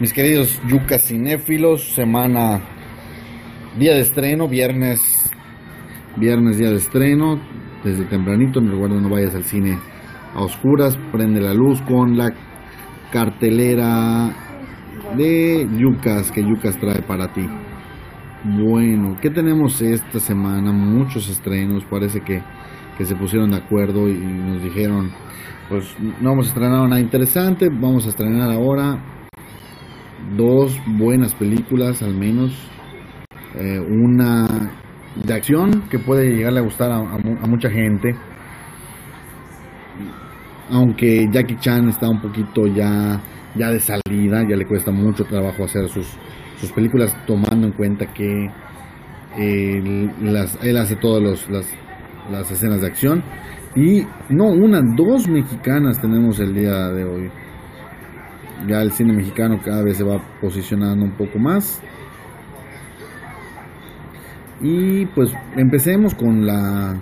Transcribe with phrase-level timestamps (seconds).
[0.00, 2.60] Mis queridos yucas cinéfilos, semana,
[3.80, 5.00] día de estreno, viernes,
[6.16, 7.40] viernes día de estreno,
[7.82, 9.76] desde tempranito, me recuerdo no vayas al cine
[10.36, 12.32] a oscuras, prende la luz con la
[13.10, 14.30] cartelera
[15.16, 17.48] de yucas que yucas trae para ti.
[18.44, 20.70] Bueno, ¿qué tenemos esta semana?
[20.70, 22.40] Muchos estrenos, parece que,
[22.96, 25.10] que se pusieron de acuerdo y nos dijeron,
[25.68, 29.17] pues no vamos a estrenar nada interesante, vamos a estrenar ahora
[30.36, 32.52] dos buenas películas al menos,
[33.54, 34.46] eh, una
[35.14, 38.14] de acción que puede llegarle a gustar a, a mucha gente,
[40.70, 43.20] aunque Jackie Chan está un poquito ya,
[43.54, 46.18] ya de salida, ya le cuesta mucho trabajo hacer sus
[46.60, 48.50] sus películas tomando en cuenta que
[50.22, 51.66] las, él hace todas las,
[52.30, 53.22] las escenas de acción
[53.76, 57.30] y no una, dos mexicanas tenemos el día de hoy.
[58.66, 61.80] Ya el cine mexicano cada vez se va posicionando un poco más.
[64.60, 66.96] Y pues empecemos con la...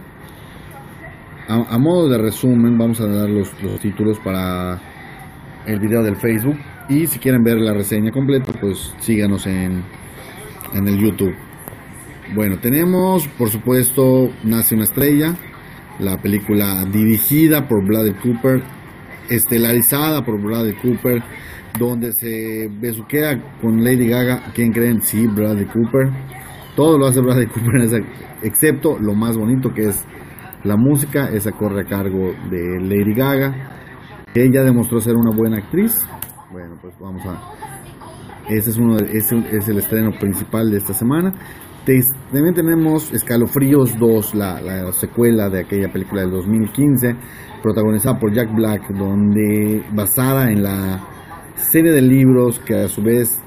[1.48, 4.80] A, modo de resumen, vamos a dar los, los títulos para
[5.64, 6.58] el video del Facebook.
[6.88, 9.82] Y si quieren ver la reseña completa, pues síganos en,
[10.74, 11.34] en el YouTube.
[12.34, 15.36] Bueno, tenemos por supuesto Nace una estrella,
[16.00, 18.62] la película dirigida por Bradley Cooper,
[19.30, 21.22] estelarizada por Bradley Cooper,
[21.78, 24.52] donde se besuquea con Lady Gaga.
[24.54, 25.02] ¿Quién creen?
[25.02, 26.10] Sí, Bradley Cooper.
[26.74, 28.04] Todo lo hace Bradley Cooper,
[28.42, 30.04] excepto lo más bonito que es
[30.64, 31.28] la música.
[31.30, 33.76] Esa corre a cargo de Lady Gaga.
[34.34, 36.06] Ella demostró ser una buena actriz.
[36.52, 37.40] Bueno, pues vamos a.
[38.48, 41.32] Ese es, uno es, el estreno principal de esta semana.
[42.32, 47.14] También tenemos Escalofríos 2, la, la, secuela de aquella película del 2015,
[47.62, 51.00] protagonizada por Jack Black, donde basada en la
[51.54, 53.40] serie de libros que a su vez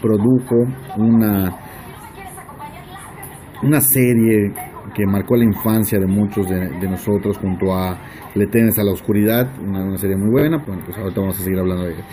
[0.00, 0.56] produjo
[0.96, 1.54] una,
[3.62, 4.54] una serie
[4.94, 7.98] que marcó la infancia de muchos de, nosotros junto a
[8.34, 11.84] Le a la Oscuridad, una, serie muy buena, bueno, pues ahorita vamos a seguir hablando
[11.84, 12.04] de ella.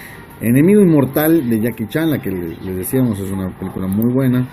[0.41, 4.47] Enemigo Inmortal de Jackie Chan, la que les decíamos es una película muy buena,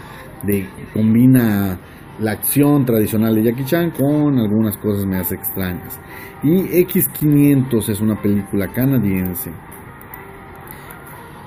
[0.92, 1.78] combina
[2.18, 6.00] la acción tradicional de Jackie Chan con algunas cosas más extrañas.
[6.42, 9.50] Y X500 es una película canadiense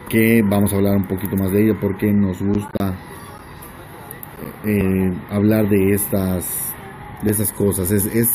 [0.10, 2.96] que vamos a hablar un poquito más de ella porque nos gusta
[4.66, 6.74] eh, hablar de estas
[7.24, 7.92] de esas cosas.
[7.92, 8.28] Es, es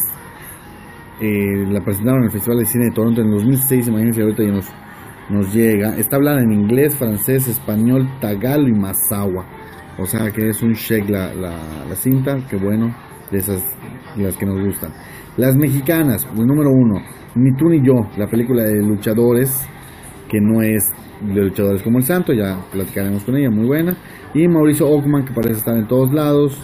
[1.21, 4.53] eh, la presentaron en el Festival de Cine de Toronto en 2006, imagínense ahorita ya
[4.53, 4.67] nos
[5.29, 5.97] nos llega.
[5.97, 9.47] Está hablada en inglés, francés, español, tagalo y mazahua.
[9.99, 12.95] O sea que es un shake la, la, cinta, que bueno,
[13.31, 13.63] de esas
[14.17, 14.93] las que nos gustan.
[15.37, 17.01] Las mexicanas, el número uno,
[17.37, 19.67] Ni tú ni yo, la película de luchadores,
[20.29, 20.83] que no es
[21.21, 23.97] de luchadores como el santo, ya platicaremos con ella, muy buena.
[24.35, 26.61] Y Mauricio Ockman, que parece estar en todos lados,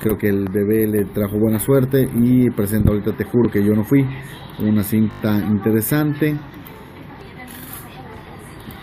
[0.00, 3.72] creo que el bebé le trajo buena suerte y presenta ahorita Te juro que yo
[3.74, 4.04] no fui,
[4.60, 6.36] una cinta interesante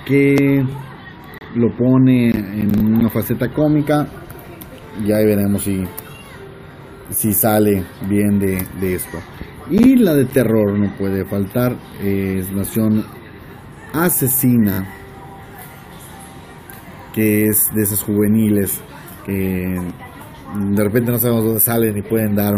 [0.05, 0.63] que
[1.55, 4.07] lo pone en una faceta cómica
[5.03, 5.83] y ahí veremos si,
[7.09, 9.17] si sale bien de, esto.
[9.69, 13.03] Y la de terror no puede faltar, es Nación
[13.93, 14.87] Asesina,
[17.13, 18.81] que es de esas juveniles
[19.25, 19.75] que
[20.55, 22.53] de repente no sabemos dónde salen y pueden dar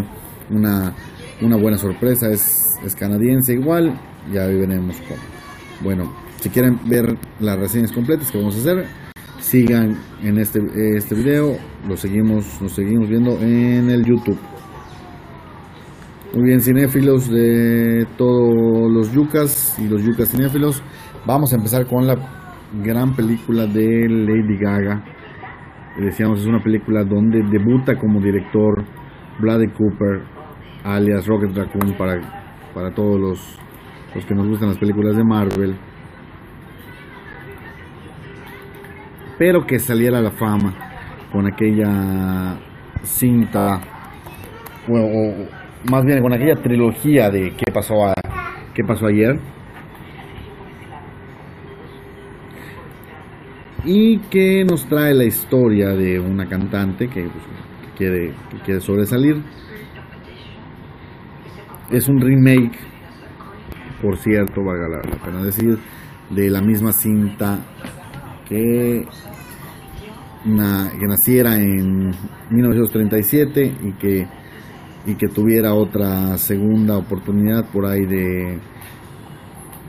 [0.50, 0.94] una,
[1.42, 2.30] una buena sorpresa.
[2.30, 2.54] Es,
[2.84, 4.00] es canadiense igual,
[4.34, 5.22] ya veremos cómo.
[5.82, 8.86] Bueno, si quieren ver las reseñas completas que vamos a hacer,
[9.40, 10.60] sigan en este,
[10.98, 11.58] este video.
[11.88, 14.38] Lo seguimos, nos seguimos viendo en el YouTube.
[16.34, 20.84] Muy bien, cinéfilos de todos los yucas y los yucas cinéfilos.
[21.26, 22.16] Vamos a empezar con la
[22.84, 25.04] gran película de Lady Gaga.
[26.00, 28.84] Decíamos, es una película donde debuta como director
[29.40, 30.22] Bradley Cooper,
[30.84, 32.20] alias Rocket Raccoon, para,
[32.74, 33.60] para todos los,
[34.14, 35.76] los que nos gustan las películas de Marvel.
[39.38, 40.74] Pero que saliera la fama
[41.32, 42.58] con aquella
[43.04, 43.82] cinta,
[44.88, 45.34] o,
[45.90, 48.14] más bien con aquella trilogía de qué pasó,
[48.74, 49.40] qué pasó ayer.
[53.86, 57.44] Y que nos trae la historia de una cantante que, pues,
[57.98, 58.34] quiere,
[58.66, 59.42] quiere sobresalir.
[61.90, 62.78] Es un remake,
[64.02, 65.78] por cierto, valga la pena decir,
[66.30, 67.60] de la misma cinta
[68.48, 69.06] que,
[70.44, 72.12] que naciera en
[72.52, 74.28] 1937 y que,
[75.06, 78.60] y que tuviera otra segunda oportunidad por ahí de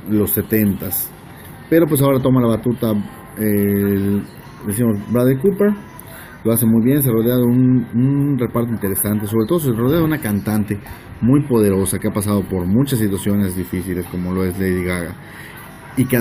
[0.09, 0.89] los 70
[1.69, 2.93] Pero pues ahora toma la batuta
[3.39, 4.23] el,
[4.67, 5.73] decimos Bradley Cooper.
[6.45, 9.99] Lo hace muy bien, se rodea de un, un, reparto interesante, sobre todo se rodea
[9.99, 10.79] de una cantante
[11.21, 15.17] muy poderosa que ha pasado por muchas situaciones difíciles como lo es Lady Gaga
[15.99, 16.17] y que,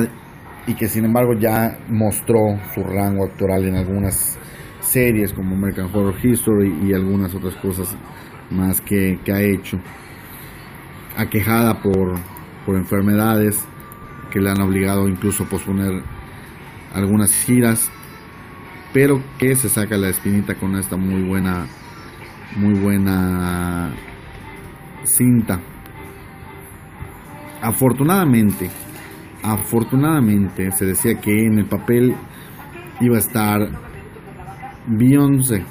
[0.68, 4.38] y que sin embargo ya mostró su rango actoral en algunas
[4.82, 7.96] series como American Horror History y algunas otras cosas
[8.52, 9.80] más que, ha hecho,
[11.18, 12.16] aquejada por,
[12.66, 13.66] por enfermedades
[14.30, 16.04] que le han obligado incluso a posponer
[16.94, 17.90] algunas giras,
[18.94, 21.66] pero que se saca la espinita con esta muy buena,
[22.58, 23.94] muy buena
[25.04, 25.62] cinta.
[27.62, 28.70] Afortunadamente,
[29.48, 32.14] afortunadamente se decía que en el papel
[33.00, 33.60] iba a estar
[34.88, 35.64] Beyoncé.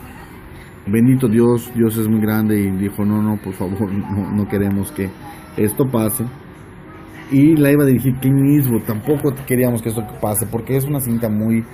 [0.87, 3.93] Bendito Dios, Dios es muy grande y dijo, no, no, por favor,
[4.35, 5.11] no, queremos que
[5.57, 6.25] esto pase
[7.31, 8.83] y la iba a dirigir Clint Eastwood.
[8.83, 11.65] Tampoco queríamos que esto pase porque es una cinta muy,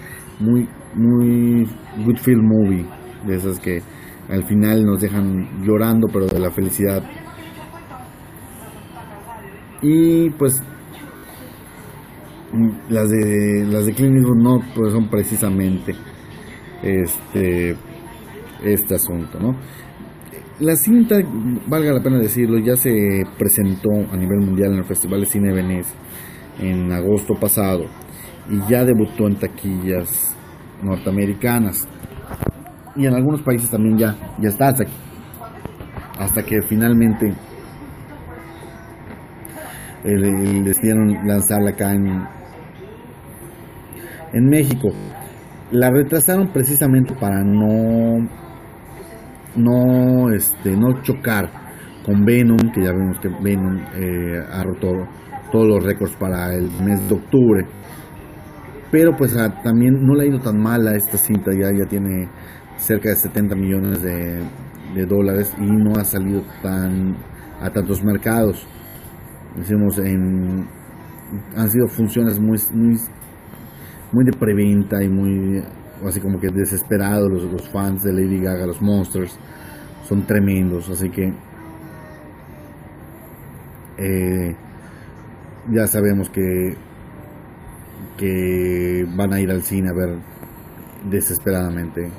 [0.41, 1.69] muy, muy
[2.05, 2.87] good film movie,
[3.27, 3.83] de esas que
[4.29, 7.03] al final nos dejan llorando, pero de la felicidad.
[9.83, 10.63] Y pues
[12.89, 15.95] las de las de Clint no pues son precisamente
[16.83, 17.77] este
[18.63, 19.57] este asunto, ¿no?
[20.61, 21.17] La cinta,
[21.67, 25.49] valga la pena decirlo, ya se presentó a nivel mundial en el Festival de Cine
[25.49, 25.97] de Venecia
[26.61, 27.87] en agosto pasado
[28.49, 30.37] y ya debutó en taquillas
[30.83, 31.89] norteamericanas
[32.95, 34.85] y en algunos países también ya, ya está hasta,
[36.19, 37.35] hasta que finalmente
[40.05, 42.23] decidieron lanzarla acá en,
[44.33, 44.89] en México.
[45.71, 48.29] La retrasaron precisamente para no
[49.57, 51.51] no este no chocar
[52.05, 54.89] con Venom que ya vemos que Venom eh, ha roto
[55.51, 57.67] todos los récords para el mes de octubre
[58.91, 62.29] pero pues también no le ha ido tan mal a esta cinta ya ya tiene
[62.77, 64.43] cerca de 70 millones de,
[65.07, 67.17] dólares y no ha salido tan
[67.61, 68.67] a tantos mercados
[69.57, 70.67] decimos en
[71.57, 72.97] han sido funciones muy muy
[74.13, 75.63] muy de preventa y muy
[76.07, 79.39] así como que desesperados los, fans de Lady Gaga, los Monsters,
[80.05, 81.33] son tremendos, así que
[83.99, 84.57] eh,
[85.71, 86.77] ya sabemos que
[88.17, 90.19] que van a ir al cine a ver
[91.11, 92.11] desesperadamente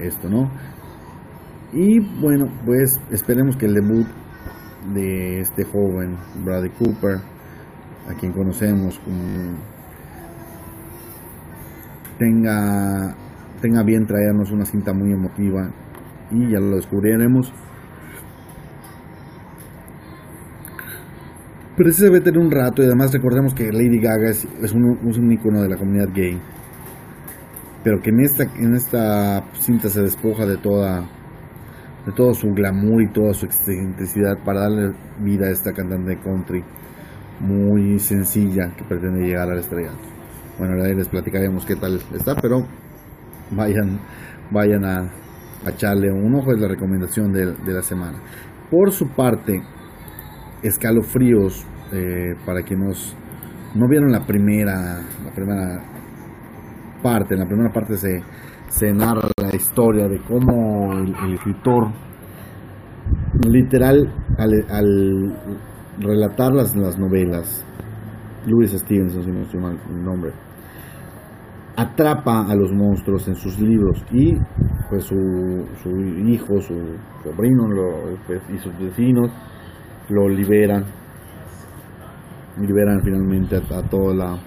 [0.00, 0.50] esto, ¿no?
[1.72, 4.06] Y bueno, pues esperemos que el debut
[4.94, 7.18] de este joven Bradley Cooper,
[8.08, 9.56] a quien conocemos como
[12.18, 13.14] tenga,
[13.60, 15.70] tenga bien traernos una cinta muy emotiva
[16.30, 17.52] y ya lo descubriremos.
[21.76, 25.32] Pero ese debe tener un rato y además recordemos que Lady Gaga es, un, un
[25.32, 26.40] icono de la comunidad gay.
[27.84, 31.06] Pero que en esta, en esta cinta se despoja de toda
[32.06, 36.20] de todo su glamour y toda su excentricidad para darle vida a esta cantante de
[36.20, 36.62] country
[37.40, 40.15] muy sencilla que pretende llegar al estrellato.
[40.58, 42.66] Bueno, ahí les platicaremos qué tal está, pero
[43.50, 44.00] vayan,
[44.50, 45.12] vayan a,
[45.66, 48.18] echarle un ojo, es la recomendación de, la semana.
[48.70, 49.60] Por su parte,
[50.62, 53.14] escalofríos, eh, para quienes
[53.74, 55.82] no vieron la primera, la primera
[57.02, 58.22] parte, en la primera parte se,
[58.68, 61.92] se narra la historia de cómo el, escritor
[63.46, 65.36] literal al,
[65.98, 67.64] relatar las, las novelas
[68.46, 70.45] Louis Stevenson si no estoy mal el nombre
[71.76, 74.32] atrapa a los monstruos en sus libros y
[74.88, 75.16] pues su,
[75.82, 75.90] su
[76.26, 76.74] hijo, su
[77.22, 77.64] sobrino
[78.26, 79.30] pues, y sus vecinos
[80.08, 80.84] lo liberan,
[82.60, 84.38] liberan finalmente a, toda la,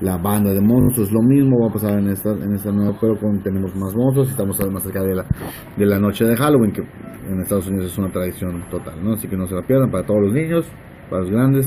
[0.00, 1.10] la banda de monstruos.
[1.12, 4.28] Lo mismo va a pasar en esta, en esta nueva, pero con, tenemos más monstruos
[4.28, 5.24] y estamos más cerca de la,
[5.76, 9.14] de la noche de Halloween, que en Estados Unidos es una tradición total, ¿no?
[9.14, 10.66] Así que no se la pierdan para todos los niños,
[11.08, 11.66] para los grandes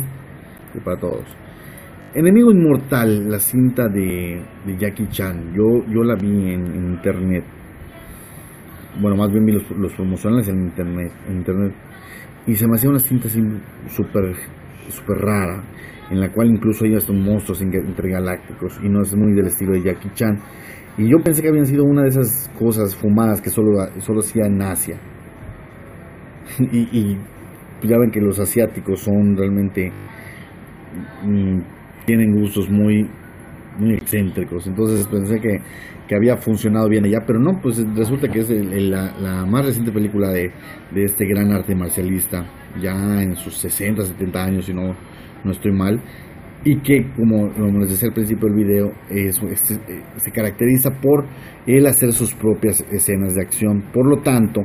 [0.75, 1.46] y para todos.
[2.17, 4.41] Enemigo Inmortal, la cinta de,
[4.79, 7.43] Jackie Chan, yo, yo la vi en, internet.
[8.99, 11.75] Bueno, más bien vi los, promocionales en internet, internet.
[12.47, 13.39] Y se me hacía una cinta así
[13.89, 14.33] súper
[14.89, 15.61] super rara,
[16.09, 19.83] en la cual incluso hay estos monstruos intergalácticos y no es muy del estilo de
[19.83, 20.39] Jackie Chan.
[20.97, 24.47] Y yo pensé que habían sido una de esas cosas fumadas que solo, solo hacía
[24.47, 24.97] en Asia.
[26.71, 29.91] y, y ya ven que los asiáticos son realmente
[31.23, 31.76] mm,
[32.07, 33.05] tienen gustos muy,
[33.77, 34.65] muy excéntricos.
[34.65, 35.59] Entonces pensé que,
[36.07, 40.29] que, había funcionado bien allá, pero no, pues resulta que es la, más reciente película
[40.29, 40.49] de,
[40.91, 42.45] de, este gran arte marcialista,
[42.81, 44.95] ya en sus 60, 70 años, si no,
[45.43, 46.01] no estoy mal.
[46.63, 47.49] y que, como,
[47.79, 49.39] les decía al principio del video, es,
[50.15, 51.25] se caracteriza por
[51.65, 53.83] el hacer sus propias escenas de acción.
[53.93, 54.61] Por lo tanto,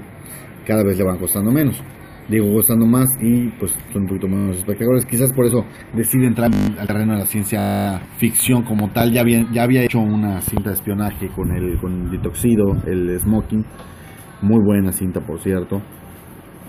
[0.65, 1.83] cada vez le van costando menos.
[2.29, 5.05] Digo, costando más y pues son un poquito menos espectadores.
[5.05, 9.13] Quizás por eso decide entrar al terreno de la ciencia ficción como tal.
[9.13, 13.19] Ya había, ya había hecho una cinta de espionaje con el, con el Ditoxido, el
[13.19, 13.65] Smoking.
[14.43, 15.83] Muy buena cinta, por cierto.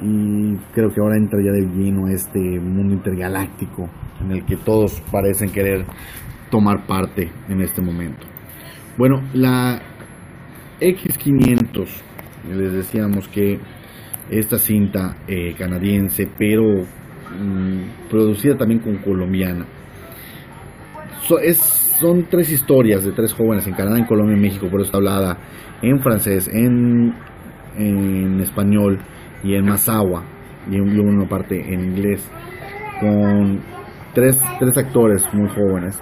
[0.01, 3.89] Y creo que ahora entra ya de lleno este mundo intergaláctico
[4.21, 5.85] en el que todos parecen querer
[6.49, 8.27] tomar parte en este momento.
[8.97, 9.81] Bueno, la
[10.79, 11.87] X500,
[12.49, 13.59] les decíamos que
[14.29, 19.65] esta cinta eh, canadiense, pero mm, producida también con colombiana.
[21.99, 25.37] son tres historias de tres jóvenes en Canadá, en Colombia y México, por eso hablada
[25.81, 27.13] en francés, en,
[27.77, 28.99] en español
[29.43, 30.23] y en Mazahua,
[30.69, 32.29] y una parte en inglés,
[32.99, 33.59] con
[34.13, 36.01] tres, tres actores muy jóvenes.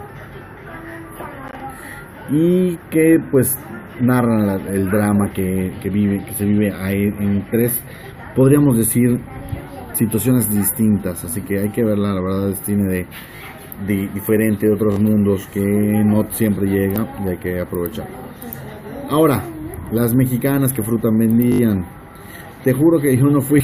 [2.29, 3.57] Y que pues
[3.99, 7.81] narran el drama que, que, vive, que se vive ahí en tres
[8.35, 9.19] podríamos decir,
[9.93, 11.23] situaciones distintas.
[11.23, 13.05] Así que hay que verla, la verdad, es cine
[13.87, 18.07] de, diferente de otros mundos que no siempre llega y hay que aprovechar.
[19.09, 19.43] Ahora,
[19.91, 21.85] las mexicanas que fruta vendían.
[22.63, 23.61] Te juro que yo no fui.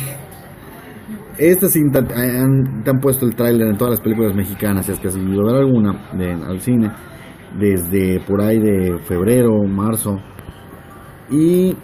[1.38, 5.00] Esta cinta, han, te han puesto el tráiler en todas las películas mexicanas, si es
[5.00, 6.92] que has ido ver alguna de, al cine,
[7.60, 10.18] desde por ahí de febrero, marzo.
[11.30, 11.78] Y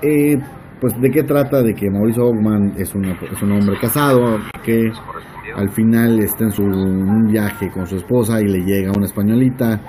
[0.00, 0.38] eh,
[0.80, 4.90] pues de qué trata de que Mauricio Ogman es, es un hombre casado que
[5.54, 9.80] al final está en su un viaje con su esposa y le llega una españolita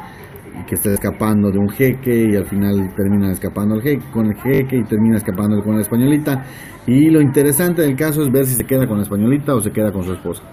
[0.65, 4.35] que está escapando de un jeque y al final termina escapando al jeque, con el
[4.35, 6.43] jeque y termina escapando con la españolita.
[6.87, 9.71] Y lo interesante del caso es ver si se queda con la españolita o se
[9.71, 10.43] queda con su esposa.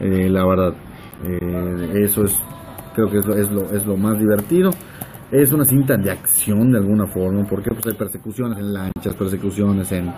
[0.00, 0.74] Eh, la verdad
[1.24, 2.36] eh, eso es
[2.94, 4.70] creo que es es lo, es lo más divertido
[5.30, 9.90] es una cinta de acción de alguna forma, porque pues hay persecuciones en lanchas, persecuciones
[9.92, 10.12] en,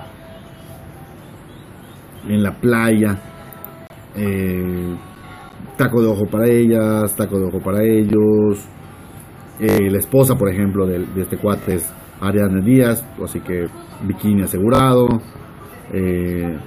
[2.29, 3.19] en la playa,
[4.15, 4.97] eh,
[5.77, 8.67] taco de ojo para ellas, taco de ojo para ellos,
[9.61, 13.67] eh, la esposa, por ejemplo, de, este cuate es Ariadne Díaz, así que
[14.07, 15.09] bikini asegurado,
[15.93, 16.59] eh,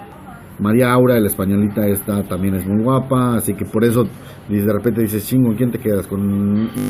[0.60, 4.08] María Aura, la españolita esta, también es muy guapa, así que por eso
[4.50, 6.08] de repente dices, chingo, ¿quién te quedas?
[6.08, 6.22] ¿Con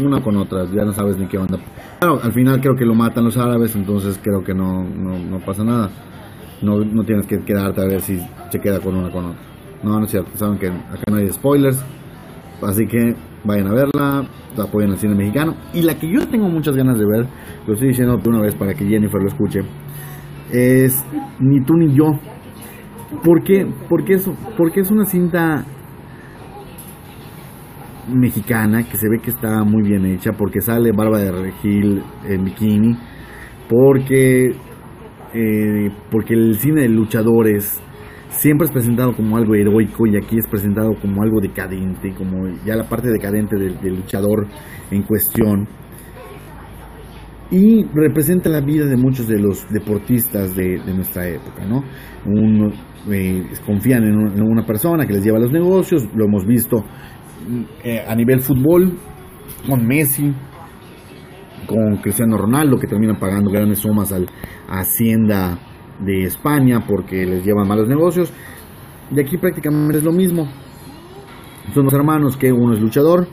[0.04, 0.66] una con otra?
[0.74, 1.60] Ya no sabes ni qué onda.
[2.00, 5.64] Claro, al final creo que lo matan los árabes, entonces creo que no, no, pasa
[5.64, 5.90] nada.
[6.62, 9.42] No, no tienes que quedarte a ver si se queda con una con otra.
[9.84, 11.84] No, no es cierto, saben que acá no hay spoilers,
[12.62, 15.56] así que vayan a verla, apoyen el cine mexicano.
[15.74, 17.28] Y la que yo tengo muchas ganas de ver,
[17.68, 19.62] lo estoy diciendo una vez para que Jennifer lo escuche,
[20.52, 21.06] es
[21.40, 22.06] Ni tú ni yo
[23.24, 23.66] ¿Por qué?
[23.90, 25.66] Porque es, porque es una cinta
[28.14, 32.44] mexicana que se ve que está muy bien hecha, porque sale Barba de Regil en
[32.46, 32.96] bikini,
[33.68, 34.52] porque,
[35.34, 37.82] eh, porque el cine de luchadores
[38.30, 42.76] siempre es presentado como algo heroico y aquí es presentado como algo decadente, como ya
[42.76, 44.48] la parte decadente del, luchador
[44.92, 45.68] en cuestión.
[47.52, 51.84] Y representa la vida de muchos de los deportistas de, nuestra época, ¿no?
[52.26, 52.72] Un,
[53.12, 56.86] eh, confían en, una persona que les lleva los negocios, lo hemos visto
[57.84, 58.94] eh, a nivel fútbol
[59.68, 60.32] con Messi,
[61.66, 64.28] con Cristiano Ronaldo, que terminan pagando grandes sumas al,
[64.68, 65.58] a Hacienda
[66.00, 68.32] de España porque les llevan malos negocios.
[69.12, 70.48] Y aquí prácticamente es lo mismo.
[71.74, 73.28] Son dos hermanos que uno es luchador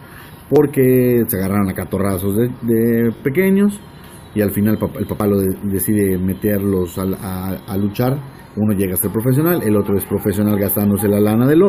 [0.48, 3.80] porque se agarraron a catorrazos de, pequeños
[4.36, 8.20] y al final el papá, lo decide meterlos a luchar
[8.56, 11.60] uno llega a ser profesional, el otro es profesional gastándose la lana del,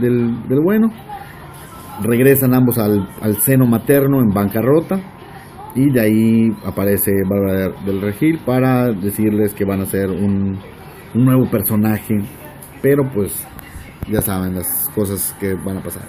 [0.00, 0.88] del, bueno.
[2.02, 3.08] Regresan ambos al,
[3.40, 5.00] seno materno en bancarrota.
[5.74, 10.58] Y de ahí aparece Bárbara del Regil para decirles que van a ser un,
[11.14, 12.14] un nuevo personaje.
[12.80, 13.46] Pero pues
[14.08, 16.04] ya saben las cosas que van a pasar.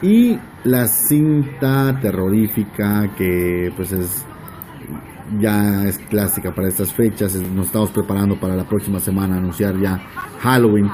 [0.00, 4.26] Y la cinta terrorífica que pues es
[5.38, 7.34] ya es clásica para estas fechas.
[7.34, 9.98] Nos estamos preparando para la próxima semana anunciar ya
[10.40, 10.88] Halloween.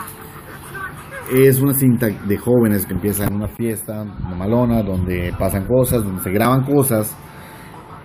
[1.33, 6.23] Es una cinta de jóvenes que empieza en una fiesta, malona, donde pasan cosas, donde
[6.23, 7.15] se graban cosas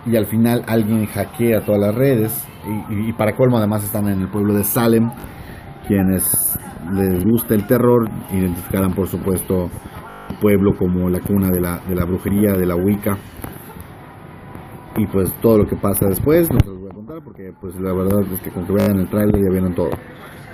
[0.06, 2.48] y al final alguien hackea todas las redes.
[2.90, 5.10] Y, para colmo, además están en el pueblo de Salem,
[5.88, 6.58] quienes
[6.94, 9.70] les gusta el terror, identificarán por supuesto
[10.30, 13.18] el pueblo como la cuna de la, de la brujería, de la Wicca
[14.95, 17.75] y pues todo lo que pasa después no se los voy a contar porque pues
[17.79, 19.89] la verdad es que con que vean el trailer ya vieron todo.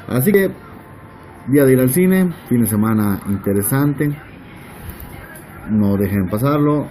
[0.08, 0.50] Así que
[1.48, 4.10] día de ir al cine, fin de semana interesante.
[5.70, 6.88] no dejen pasarlo.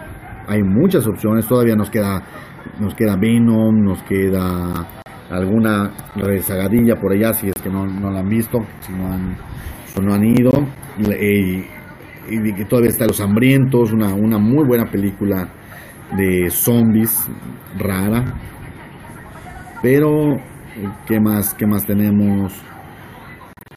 [0.47, 2.23] Hay muchas opciones, todavía nos queda
[2.81, 4.87] nos queda Venom, nos queda
[5.31, 9.37] alguna rezagadilla por allá si es que no, la han visto, si no han,
[10.03, 10.51] no han ido.
[10.99, 11.65] Y,
[12.31, 15.49] y, todavía está Los Hambrientos, una, una muy buena película
[16.17, 17.29] de zombies
[17.79, 18.25] rara.
[19.83, 20.37] Pero,
[21.07, 22.53] ¿qué más, qué más tenemos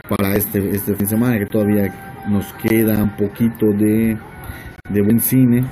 [0.10, 1.38] para este, este fin de semana?
[1.38, 1.94] Que todavía
[2.28, 4.18] nos queda un poquito de,
[4.90, 5.64] de buen cine.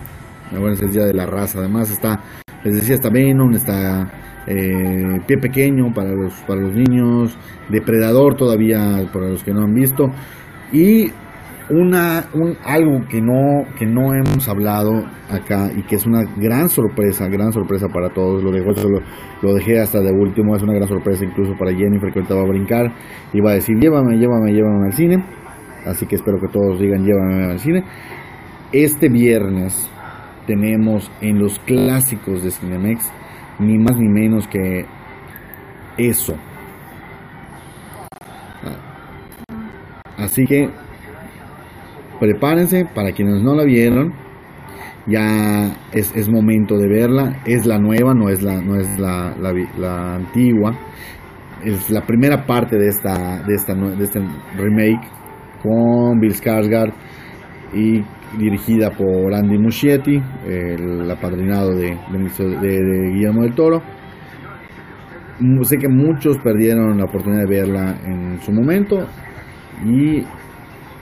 [0.56, 1.60] Ahora es el día de la raza.
[1.60, 2.20] Además está,
[2.64, 4.12] les decía, está Venom, está
[4.48, 7.38] eh, Pie Pequeño para los, para los niños,
[7.70, 10.06] Depredador todavía para los que no han visto.
[10.72, 11.12] Y
[11.70, 16.70] una un, algo que no que no hemos hablado acá y que es una gran
[16.70, 18.44] sorpresa gran sorpresa para todos.
[18.44, 18.70] Lo dejé
[19.42, 22.42] lo, dejé hasta de último es una gran sorpresa incluso para Jennifer que ahorita va
[22.42, 22.94] a brincar.
[23.34, 25.24] Y va a decir llévame llévame llévame al cine
[25.86, 27.86] así que espero que todos digan llévame al cine
[28.72, 29.90] este viernes
[30.46, 33.12] tenemos en los clásicos de Cinemex
[33.60, 34.86] ni más ni menos que
[35.98, 36.36] eso.
[40.18, 40.70] Así que
[42.20, 44.14] prepárense para quienes no la vieron
[45.10, 47.42] ya es, es, momento de verla.
[47.46, 50.78] Es la nueva no es la no es la, la, antigua.
[51.64, 54.20] Es la primera parte de esta de esta de este
[54.58, 55.08] remake
[55.64, 56.94] con Bill Skarsgård
[57.74, 58.04] y
[58.38, 61.98] dirigida por Andy Muschietti el apadrinado de,
[62.62, 63.82] de Guillermo del Toro.
[65.64, 69.08] Sé que muchos perdieron la oportunidad de verla en su momento
[69.86, 70.24] y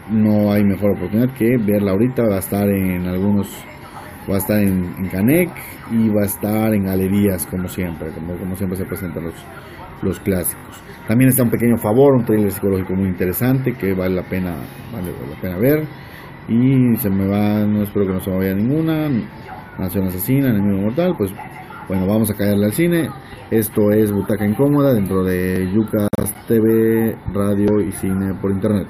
[0.10, 2.24] no hay mejor oportunidad que verla ahorita.
[2.24, 3.50] Va a estar en algunos,
[4.30, 5.50] va a estar en, en Canec
[5.92, 9.36] y va a estar en galerías como siempre, como, como siempre se presentan los,
[10.02, 10.82] los clásicos.
[11.08, 14.56] También está un pequeño favor, un trailer psicológico muy interesante que vale la pena,
[14.92, 15.88] vale la pena ver.
[16.50, 19.10] Y se me va, no espero que no se me vaya ninguna.
[19.78, 21.32] Nación Asesina, Enemigo Mortal, pues
[21.88, 23.10] bueno, vamos a caerle al cine.
[23.52, 26.10] Esto es Butaca Incómoda dentro de Yucas
[26.48, 28.88] TV, Radio y Cine por Internet.